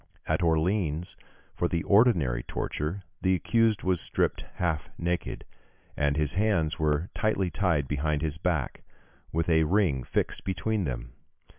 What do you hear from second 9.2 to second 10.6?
with a ring fixed